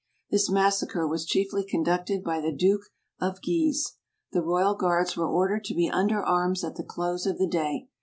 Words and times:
This 0.31 0.49
massacre 0.49 1.07
was 1.07 1.27
chiefly 1.27 1.63
conducted 1.63 2.23
by 2.23 2.41
the 2.41 2.51
duke 2.51 2.85
of 3.19 3.37
Guise. 3.45 3.97
The 4.31 4.41
royal 4.41 4.73
guards 4.73 5.15
were 5.15 5.29
ordered 5.29 5.63
to 5.65 5.75
be 5.75 5.91
under 5.91 6.23
arms 6.23 6.63
at 6.63 6.73
the 6.73 6.83
close 6.83 7.27
of 7.27 7.37
the 7.37 7.45
day. 7.45 7.87